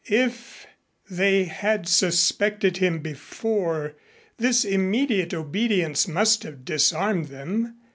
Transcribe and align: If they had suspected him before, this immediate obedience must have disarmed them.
If 0.09 0.65
they 1.11 1.43
had 1.43 1.87
suspected 1.87 2.77
him 2.77 3.01
before, 3.03 3.93
this 4.37 4.65
immediate 4.65 5.31
obedience 5.31 6.07
must 6.07 6.41
have 6.41 6.65
disarmed 6.65 7.25
them. 7.27 7.75